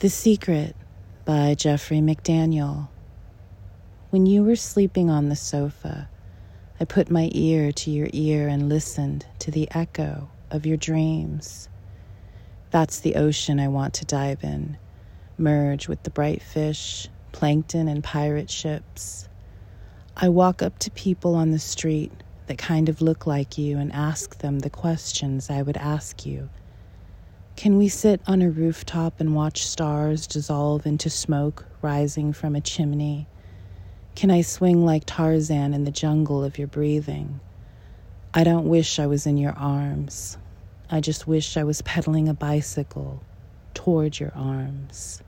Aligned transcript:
The 0.00 0.10
Secret 0.10 0.74
by 1.24 1.54
Jeffrey 1.54 1.98
McDaniel. 1.98 2.88
When 4.10 4.26
you 4.26 4.42
were 4.42 4.56
sleeping 4.56 5.08
on 5.08 5.28
the 5.28 5.36
sofa, 5.36 6.08
I 6.80 6.84
put 6.84 7.12
my 7.12 7.30
ear 7.32 7.70
to 7.70 7.90
your 7.92 8.08
ear 8.12 8.48
and 8.48 8.68
listened 8.68 9.24
to 9.38 9.52
the 9.52 9.68
echo 9.70 10.28
of 10.50 10.66
your 10.66 10.76
dreams. 10.76 11.68
That's 12.70 12.98
the 12.98 13.14
ocean 13.14 13.60
I 13.60 13.68
want 13.68 13.94
to 13.94 14.04
dive 14.04 14.42
in, 14.42 14.78
merge 15.38 15.86
with 15.86 16.02
the 16.02 16.10
bright 16.10 16.42
fish, 16.42 17.08
plankton, 17.30 17.86
and 17.86 18.02
pirate 18.02 18.50
ships. 18.50 19.28
I 20.16 20.28
walk 20.28 20.60
up 20.60 20.80
to 20.80 20.90
people 20.90 21.36
on 21.36 21.52
the 21.52 21.60
street 21.60 22.12
that 22.48 22.58
kind 22.58 22.88
of 22.88 23.00
look 23.00 23.28
like 23.28 23.56
you 23.56 23.78
and 23.78 23.92
ask 23.92 24.38
them 24.38 24.58
the 24.58 24.70
questions 24.70 25.48
I 25.48 25.62
would 25.62 25.76
ask 25.76 26.26
you 26.26 26.50
can 27.64 27.78
we 27.78 27.88
sit 27.88 28.20
on 28.26 28.42
a 28.42 28.50
rooftop 28.50 29.20
and 29.20 29.34
watch 29.34 29.66
stars 29.66 30.26
dissolve 30.26 30.84
into 30.84 31.08
smoke 31.08 31.64
rising 31.80 32.30
from 32.30 32.54
a 32.54 32.60
chimney? 32.60 33.26
Can 34.14 34.30
I 34.30 34.42
swing 34.42 34.84
like 34.84 35.04
Tarzan 35.06 35.72
in 35.72 35.84
the 35.84 35.90
jungle 35.90 36.44
of 36.44 36.58
your 36.58 36.68
breathing? 36.68 37.40
I 38.34 38.44
don't 38.44 38.68
wish 38.68 38.98
I 38.98 39.06
was 39.06 39.24
in 39.24 39.38
your 39.38 39.54
arms. 39.54 40.36
I 40.90 41.00
just 41.00 41.26
wish 41.26 41.56
I 41.56 41.64
was 41.64 41.80
pedaling 41.80 42.28
a 42.28 42.34
bicycle 42.34 43.22
toward 43.72 44.20
your 44.20 44.32
arms. 44.34 45.22